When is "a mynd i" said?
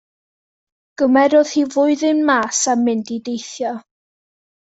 2.75-3.21